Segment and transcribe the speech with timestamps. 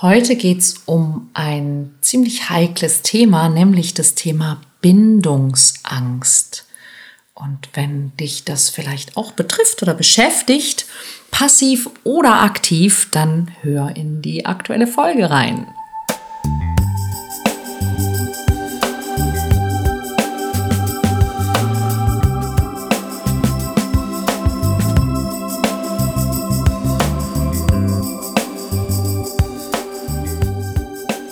[0.00, 6.66] Heute geht es um ein ziemlich heikles Thema, nämlich das Thema Bindungsangst.
[7.34, 10.86] Und wenn dich das vielleicht auch betrifft oder beschäftigt,
[11.32, 15.66] passiv oder aktiv, dann hör in die aktuelle Folge rein.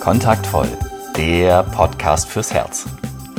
[0.07, 0.69] Kontaktvoll,
[1.17, 2.85] der Podcast fürs Herz.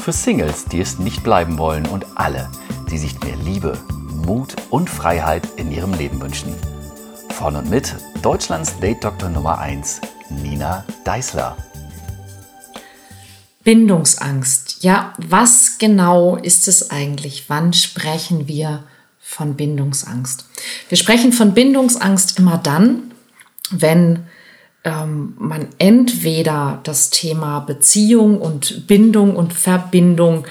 [0.05, 2.51] Für Singles, die es nicht bleiben wollen und alle,
[2.91, 3.79] die sich mehr Liebe,
[4.27, 6.55] Mut und Freiheit in ihrem Leben wünschen.
[7.31, 11.57] Von und mit Deutschlands Date-Doktor Nummer 1, Nina Deißler.
[13.65, 14.85] Bindungsangst.
[14.85, 17.48] Ja, was genau ist es eigentlich?
[17.48, 18.85] Wann sprechen wir
[19.19, 20.45] von Bindungsangst?
[20.91, 23.15] Wir sprechen von Bindungsangst immer dann,
[23.71, 24.27] wenn
[24.88, 30.45] ähm, man entweder das Thema Beziehung und Bindung und Verbindung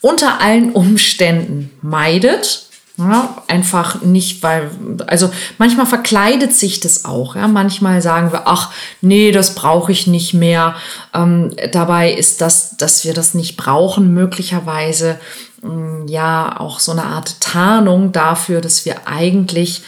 [0.00, 2.66] unter allen Umständen meidet.
[2.98, 4.70] Ja, einfach nicht, weil,
[5.06, 7.34] also manchmal verkleidet sich das auch.
[7.34, 10.74] Ja, manchmal sagen wir, ach nee, das brauche ich nicht mehr.
[11.14, 15.18] Ähm, dabei ist das, dass wir das nicht brauchen, möglicherweise
[15.64, 19.82] ähm, ja auch so eine Art Tarnung dafür, dass wir eigentlich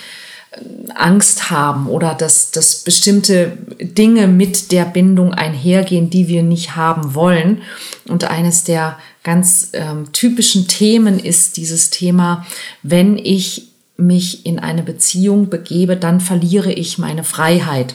[0.95, 7.15] Angst haben oder dass, dass bestimmte Dinge mit der Bindung einhergehen, die wir nicht haben
[7.15, 7.63] wollen.
[8.09, 12.45] Und eines der ganz ähm, typischen Themen ist dieses Thema,
[12.83, 17.95] wenn ich mich in eine Beziehung begebe, dann verliere ich meine Freiheit.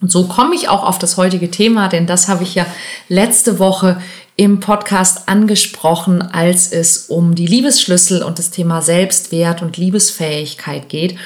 [0.00, 2.66] Und so komme ich auch auf das heutige Thema, denn das habe ich ja
[3.08, 4.00] letzte Woche
[4.36, 11.16] im Podcast angesprochen, als es um die Liebesschlüssel und das Thema Selbstwert und Liebesfähigkeit geht.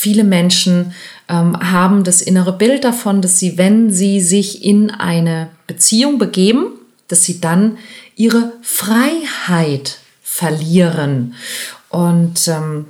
[0.00, 0.94] Viele Menschen
[1.28, 6.66] ähm, haben das innere Bild davon, dass sie, wenn sie sich in eine Beziehung begeben,
[7.08, 7.78] dass sie dann
[8.14, 11.34] ihre Freiheit verlieren.
[11.88, 12.84] Und ähm,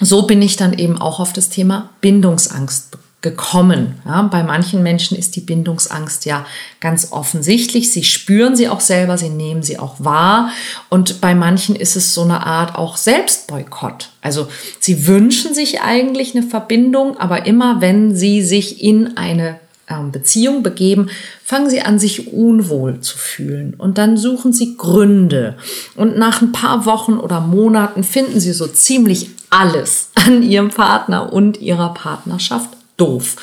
[0.00, 3.94] so bin ich dann eben auch auf das Thema Bindungsangst gekommen.
[4.04, 6.46] Ja, bei manchen Menschen ist die Bindungsangst ja
[6.80, 7.92] ganz offensichtlich.
[7.92, 10.50] Sie spüren sie auch selber, sie nehmen sie auch wahr.
[10.88, 14.10] Und bei manchen ist es so eine Art auch Selbstboykott.
[14.22, 14.46] Also
[14.78, 19.58] sie wünschen sich eigentlich eine Verbindung, aber immer wenn sie sich in eine
[19.90, 21.10] ähm, Beziehung begeben,
[21.42, 23.74] fangen sie an, sich unwohl zu fühlen.
[23.74, 25.56] Und dann suchen sie Gründe.
[25.96, 31.32] Und nach ein paar Wochen oder Monaten finden sie so ziemlich alles an ihrem Partner
[31.32, 33.36] und ihrer Partnerschaft doof.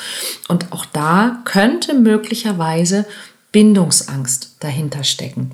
[0.48, 3.06] Und auch da könnte möglicherweise
[3.52, 5.52] Bindungsangst dahinter stecken.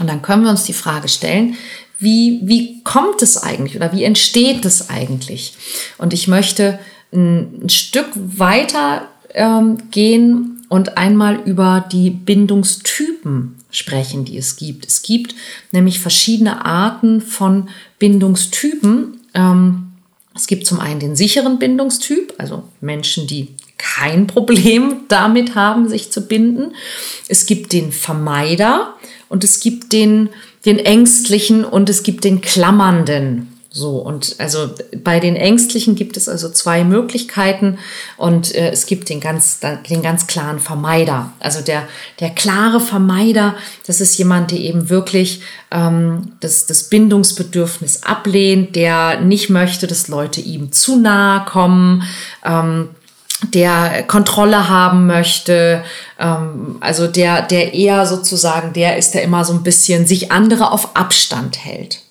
[0.00, 1.56] Und dann können wir uns die Frage stellen,
[1.98, 5.54] wie, wie kommt es eigentlich oder wie entsteht es eigentlich?
[5.98, 6.80] Und ich möchte
[7.12, 14.86] ein, ein Stück weiter ähm, gehen und einmal über die Bindungstypen sprechen, die es gibt.
[14.86, 15.34] Es gibt
[15.70, 17.68] nämlich verschiedene Arten von
[17.98, 19.20] Bindungstypen.
[19.34, 19.83] Ähm,
[20.34, 26.10] es gibt zum einen den sicheren Bindungstyp, also Menschen, die kein Problem damit haben, sich
[26.10, 26.74] zu binden.
[27.28, 28.94] Es gibt den Vermeider
[29.28, 30.30] und es gibt den,
[30.64, 33.53] den ängstlichen und es gibt den klammernden.
[33.76, 34.70] So, und also
[35.02, 37.78] bei den Ängstlichen gibt es also zwei Möglichkeiten
[38.16, 39.58] und äh, es gibt den ganz,
[39.90, 41.32] den ganz klaren Vermeider.
[41.40, 41.88] Also der,
[42.20, 45.42] der klare Vermeider, das ist jemand, der eben wirklich
[45.72, 52.04] ähm, das, das Bindungsbedürfnis ablehnt, der nicht möchte, dass Leute ihm zu nahe kommen.
[52.44, 52.90] Ähm,
[53.42, 55.82] der Kontrolle haben möchte,
[56.20, 60.70] ähm, also der, der eher sozusagen der ist, der immer so ein bisschen sich andere
[60.70, 62.03] auf Abstand hält.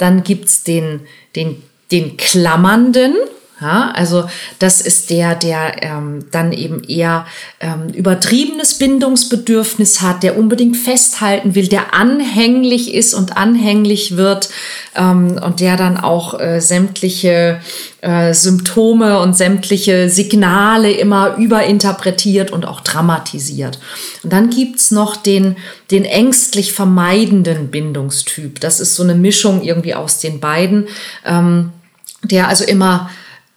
[0.00, 1.00] Dann gibt's den,
[1.36, 1.62] den,
[1.92, 3.14] den Klammernden,
[3.60, 4.24] ja, also
[4.58, 7.26] das ist der, der ähm, dann eben eher
[7.60, 14.48] ähm, übertriebenes Bindungsbedürfnis hat, der unbedingt festhalten will, der anhänglich ist und anhänglich wird
[14.94, 17.60] ähm, und der dann auch äh, sämtliche
[18.00, 23.78] äh, Symptome und sämtliche Signale immer überinterpretiert und auch dramatisiert.
[24.22, 25.56] Und dann gibt's noch den,
[25.90, 28.58] den ängstlich vermeidenden Bindungstyp.
[28.60, 30.88] Das ist so eine Mischung irgendwie aus den beiden,
[31.26, 31.72] ähm,
[32.22, 33.10] der also immer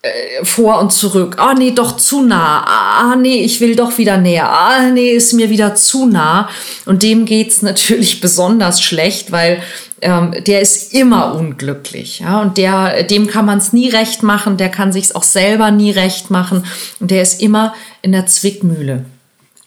[0.04, 1.38] äh, vor und zurück.
[1.40, 2.66] Ah, nee, doch zu nah.
[2.66, 4.50] Ah, nee, ich will doch wieder näher.
[4.52, 6.50] Ah, nee, ist mir wieder zu nah.
[6.86, 9.64] Und dem geht's natürlich besonders schlecht, weil
[10.02, 12.20] ähm, der ist immer unglücklich.
[12.20, 12.42] Ja?
[12.42, 15.92] Und der, dem kann man es nie recht machen, der kann sich's auch selber nie
[15.92, 16.66] recht machen.
[17.00, 19.06] Und der ist immer in der Zwickmühle.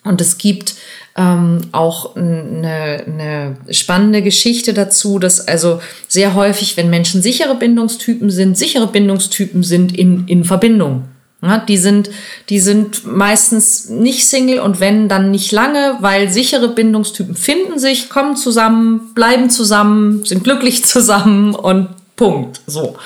[0.05, 0.75] Und es gibt
[1.17, 8.31] ähm, auch eine, eine spannende Geschichte dazu, dass also sehr häufig, wenn Menschen sichere Bindungstypen
[8.31, 11.05] sind, sichere Bindungstypen sind in, in Verbindung.
[11.43, 12.11] Ja, die, sind,
[12.49, 18.09] die sind meistens nicht Single und wenn, dann nicht lange, weil sichere Bindungstypen finden sich,
[18.09, 22.62] kommen zusammen, bleiben zusammen, sind glücklich zusammen und Punkt.
[22.67, 22.97] So.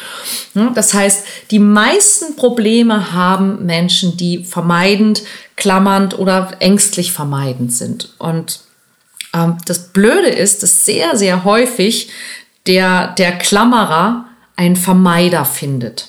[0.77, 5.23] Das heißt, die meisten Probleme haben Menschen, die vermeidend,
[5.61, 8.15] klammernd oder ängstlich vermeidend sind.
[8.19, 8.61] Und
[9.33, 12.11] ähm, das Blöde ist, dass sehr, sehr häufig
[12.67, 14.25] der, der Klammerer
[14.57, 16.09] einen Vermeider findet.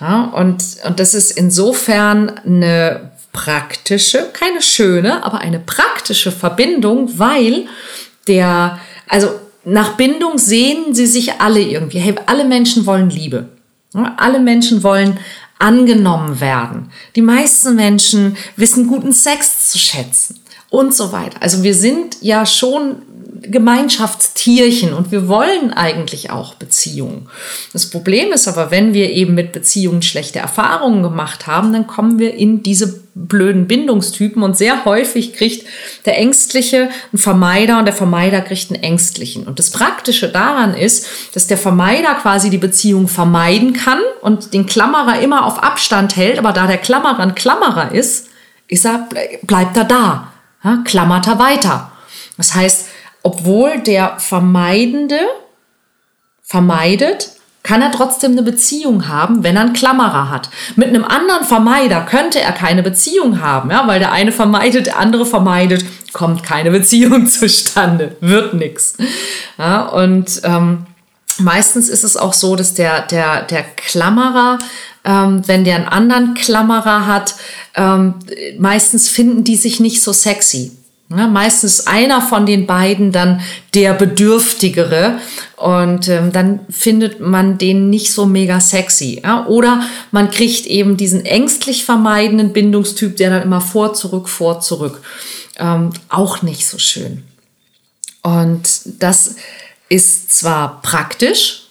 [0.00, 7.66] Ja, und, und das ist insofern eine praktische, keine schöne, aber eine praktische Verbindung, weil
[8.28, 8.78] der,
[9.08, 9.30] also
[9.64, 11.98] nach Bindung sehen sie sich alle irgendwie.
[11.98, 13.48] Hey, alle Menschen wollen Liebe.
[14.16, 15.18] Alle Menschen wollen
[15.58, 16.90] angenommen werden.
[17.16, 20.40] Die meisten Menschen wissen guten Sex zu schätzen
[20.70, 21.40] und so weiter.
[21.40, 22.96] Also wir sind ja schon
[23.42, 27.28] Gemeinschaftstierchen und wir wollen eigentlich auch Beziehungen.
[27.72, 32.18] Das Problem ist aber, wenn wir eben mit Beziehungen schlechte Erfahrungen gemacht haben, dann kommen
[32.18, 35.66] wir in diese blöden Bindungstypen und sehr häufig kriegt
[36.04, 39.46] der Ängstliche einen Vermeider und der Vermeider kriegt einen Ängstlichen.
[39.46, 44.66] Und das Praktische daran ist, dass der Vermeider quasi die Beziehung vermeiden kann und den
[44.66, 48.28] Klammerer immer auf Abstand hält, aber da der Klammerer ein Klammerer ist,
[48.68, 49.08] ist er,
[49.42, 50.32] bleibt er da,
[50.62, 51.92] ja, klammert er weiter.
[52.36, 52.86] Das heißt,
[53.22, 55.20] obwohl der Vermeidende
[56.42, 57.32] vermeidet,
[57.62, 60.48] kann er trotzdem eine Beziehung haben, wenn er einen Klammerer hat.
[60.76, 64.98] Mit einem anderen Vermeider könnte er keine Beziehung haben, ja, weil der eine vermeidet, der
[64.98, 65.84] andere vermeidet,
[66.14, 68.96] kommt keine Beziehung zustande, wird nichts.
[69.58, 70.86] Ja, und ähm,
[71.36, 74.58] meistens ist es auch so, dass der, der, der Klammerer,
[75.04, 77.34] ähm, wenn der einen anderen Klammerer hat,
[77.74, 78.14] ähm,
[78.58, 80.72] meistens finden die sich nicht so sexy.
[81.10, 83.40] Ja, meistens einer von den beiden dann
[83.72, 85.18] der Bedürftigere
[85.56, 89.22] und ähm, dann findet man den nicht so mega sexy.
[89.24, 89.46] Ja?
[89.46, 95.00] Oder man kriegt eben diesen ängstlich vermeidenden Bindungstyp, der dann immer vor, zurück, vor, zurück.
[95.56, 97.24] Ähm, auch nicht so schön.
[98.22, 98.68] Und
[99.00, 99.36] das
[99.88, 101.68] ist zwar praktisch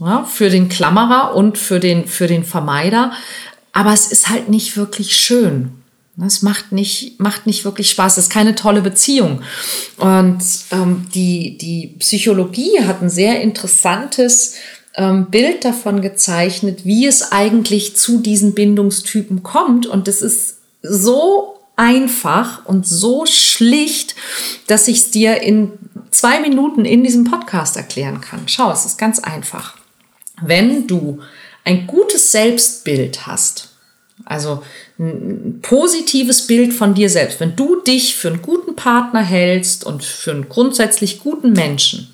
[0.00, 3.12] ja, für den Klammerer und für den, für den Vermeider,
[3.72, 5.81] aber es ist halt nicht wirklich schön.
[6.20, 8.18] Es macht nicht, macht nicht wirklich Spaß.
[8.18, 9.42] Es ist keine tolle Beziehung.
[9.96, 14.56] Und ähm, die, die Psychologie hat ein sehr interessantes
[14.94, 19.86] ähm, Bild davon gezeichnet, wie es eigentlich zu diesen Bindungstypen kommt.
[19.86, 24.14] Und das ist so einfach und so schlicht,
[24.66, 25.72] dass ich es dir in
[26.10, 28.42] zwei Minuten in diesem Podcast erklären kann.
[28.46, 29.76] Schau, es ist ganz einfach.
[30.42, 31.20] Wenn du
[31.64, 33.71] ein gutes Selbstbild hast,
[34.24, 34.62] also
[34.98, 37.40] ein positives Bild von dir selbst.
[37.40, 42.12] Wenn du dich für einen guten Partner hältst und für einen grundsätzlich guten Menschen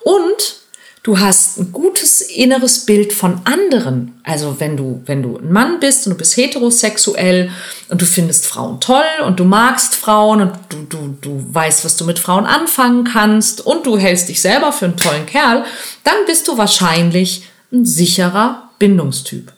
[0.00, 0.56] und
[1.02, 4.20] du hast ein gutes inneres Bild von anderen.
[4.24, 7.50] Also wenn du, wenn du ein Mann bist und du bist heterosexuell
[7.88, 11.96] und du findest Frauen toll und du magst Frauen und du, du, du weißt, was
[11.96, 15.64] du mit Frauen anfangen kannst und du hältst dich selber für einen tollen Kerl,
[16.04, 19.52] dann bist du wahrscheinlich ein sicherer Bindungstyp.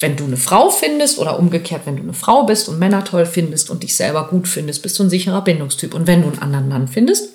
[0.00, 3.26] Wenn du eine Frau findest oder umgekehrt, wenn du eine Frau bist und Männer toll
[3.26, 5.92] findest und dich selber gut findest, bist du ein sicherer Bindungstyp.
[5.92, 7.30] Und wenn du einen anderen Mann findest,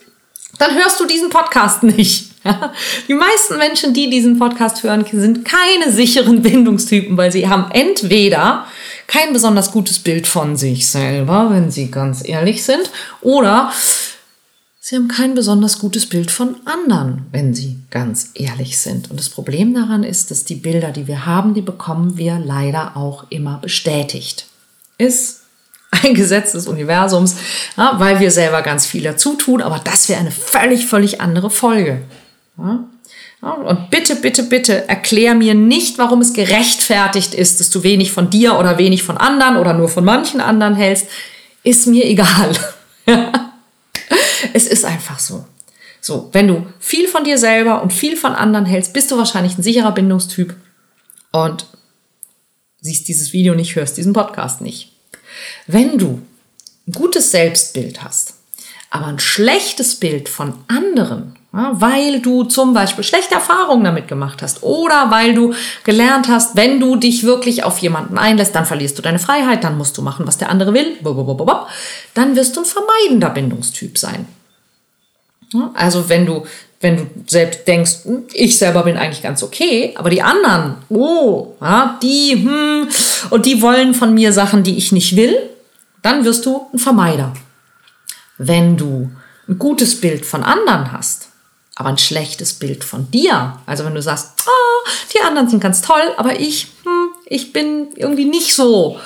[0.60, 2.30] dann hörst du diesen Podcast nicht.
[3.10, 8.66] Die meisten Menschen, die diesen Podcast hören, sind keine sicheren Bindungstypen, weil sie haben entweder
[9.08, 13.72] kein besonders gutes Bild von sich selber, wenn sie ganz ehrlich sind, oder
[14.86, 19.10] Sie haben kein besonders gutes Bild von anderen, wenn sie ganz ehrlich sind.
[19.10, 22.98] Und das Problem daran ist, dass die Bilder, die wir haben, die bekommen wir leider
[22.98, 24.46] auch immer bestätigt.
[24.98, 25.44] Ist
[25.90, 27.38] ein Gesetz des Universums,
[27.78, 31.50] ja, weil wir selber ganz viel dazu tun, aber das wäre eine völlig, völlig andere
[31.50, 32.02] Folge.
[32.58, 32.84] Ja?
[33.42, 38.30] Und bitte, bitte, bitte erklär mir nicht, warum es gerechtfertigt ist, dass du wenig von
[38.30, 41.08] dir oder wenig von anderen oder nur von manchen anderen hältst.
[41.64, 42.52] Ist mir egal.
[44.54, 45.46] Es ist einfach so.
[46.00, 49.58] So, wenn du viel von dir selber und viel von anderen hältst, bist du wahrscheinlich
[49.58, 50.54] ein sicherer Bindungstyp
[51.32, 51.66] und
[52.82, 54.92] siehst dieses Video nicht, hörst diesen Podcast nicht.
[55.66, 56.22] Wenn du
[56.88, 58.36] ein gutes Selbstbild hast,
[58.90, 64.62] aber ein schlechtes Bild von anderen, weil du zum Beispiel schlechte Erfahrungen damit gemacht hast
[64.62, 69.02] oder weil du gelernt hast, wenn du dich wirklich auf jemanden einlässt, dann verlierst du
[69.02, 70.98] deine Freiheit, dann musst du machen, was der andere will,
[72.14, 74.28] dann wirst du ein vermeidender Bindungstyp sein.
[75.74, 76.46] Also wenn du,
[76.82, 81.56] wenn du selbst denkst, hm, ich selber bin eigentlich ganz okay, aber die anderen, oh,
[82.02, 82.88] die, hm,
[83.30, 85.36] und die wollen von mir Sachen, die ich nicht will,
[86.02, 87.34] dann wirst du ein Vermeider.
[88.38, 89.10] Wenn du
[89.48, 91.30] ein gutes Bild von anderen hast,
[91.76, 95.82] aber ein schlechtes Bild von dir, also wenn du sagst, oh, die anderen sind ganz
[95.82, 99.00] toll, aber ich, hm, ich bin irgendwie nicht so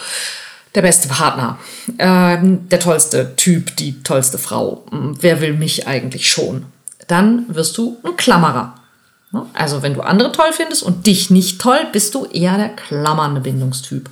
[0.77, 1.57] der beste Partner,
[1.98, 4.86] ähm, der tollste Typ, die tollste Frau.
[4.91, 6.67] Hm, wer will mich eigentlich schon?
[7.07, 8.75] Dann wirst du ein Klammerer.
[9.31, 9.48] Ne?
[9.53, 13.41] Also wenn du andere toll findest und dich nicht toll, bist du eher der klammernde
[13.41, 14.12] Bindungstyp.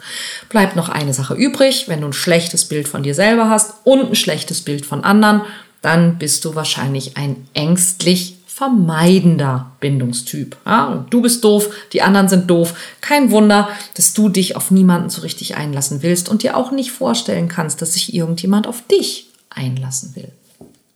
[0.49, 4.09] Bleibt noch eine Sache übrig, wenn du ein schlechtes Bild von dir selber hast und
[4.09, 5.41] ein schlechtes Bild von anderen,
[5.83, 10.55] dann bist du wahrscheinlich ein ängstlich vermeidender Bindungstyp.
[10.65, 12.73] Ja, du bist doof, die anderen sind doof.
[13.01, 16.93] Kein Wunder, dass du dich auf niemanden so richtig einlassen willst und dir auch nicht
[16.93, 20.31] vorstellen kannst, dass sich irgendjemand auf dich einlassen will.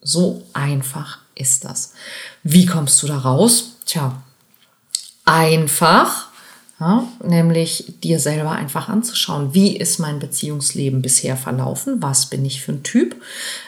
[0.02, 1.92] So einfach ist das.
[2.44, 3.76] Wie kommst du da raus?
[3.86, 4.24] Tja,
[5.26, 6.29] einfach
[6.80, 12.62] ja, nämlich dir selber einfach anzuschauen, wie ist mein Beziehungsleben bisher verlaufen, was bin ich
[12.62, 13.18] für ein Typ.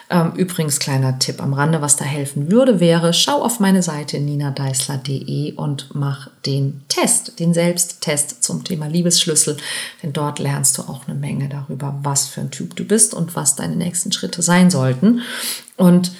[0.08, 4.18] Ähm, übrigens, kleiner Tipp am Rande, was da helfen würde, wäre, schau auf meine Seite
[4.18, 9.58] ninadeisler.de und mach den Test, den Selbsttest zum Thema Liebesschlüssel,
[10.02, 13.36] denn dort lernst du auch eine Menge darüber, was für ein Typ du bist und
[13.36, 15.20] was deine nächsten Schritte sein sollten.
[15.76, 16.12] Und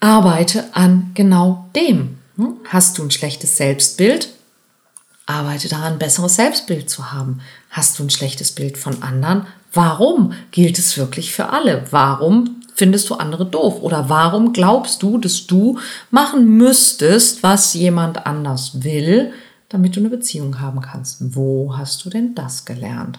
[0.00, 2.18] arbeite an genau dem.
[2.36, 2.56] Hm?
[2.64, 4.30] Hast du ein schlechtes Selbstbild?
[5.28, 7.40] Arbeite daran, besseres Selbstbild zu haben.
[7.68, 9.46] Hast du ein schlechtes Bild von anderen?
[9.74, 11.84] Warum gilt es wirklich für alle?
[11.90, 13.82] Warum findest du andere doof?
[13.82, 15.78] Oder warum glaubst du, dass du
[16.10, 19.32] machen müsstest, was jemand anders will,
[19.68, 21.18] damit du eine Beziehung haben kannst?
[21.36, 23.18] Wo hast du denn das gelernt?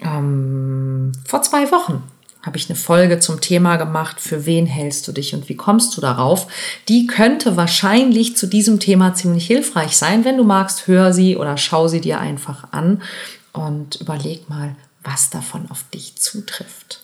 [0.00, 2.02] Ähm, vor zwei Wochen
[2.46, 5.96] habe ich eine Folge zum Thema gemacht, für wen hältst du dich und wie kommst
[5.96, 6.46] du darauf.
[6.88, 10.24] Die könnte wahrscheinlich zu diesem Thema ziemlich hilfreich sein.
[10.24, 13.02] Wenn du magst, hör sie oder schau sie dir einfach an
[13.52, 17.00] und überleg mal, was davon auf dich zutrifft.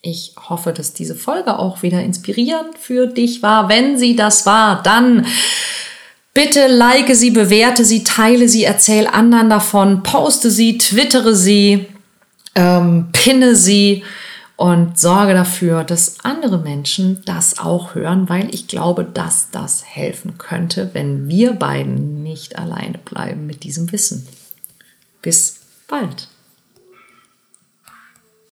[0.00, 3.68] Ich hoffe, dass diese Folge auch wieder inspirierend für dich war.
[3.68, 5.26] Wenn sie das war, dann
[6.34, 11.86] bitte like sie, bewerte sie, teile sie, erzähl anderen davon, poste sie, twittere sie,
[12.54, 14.04] ähm, pinne sie
[14.58, 20.36] und sorge dafür, dass andere Menschen das auch hören, weil ich glaube, dass das helfen
[20.36, 24.26] könnte, wenn wir beiden nicht alleine bleiben mit diesem Wissen.
[25.22, 26.26] Bis bald.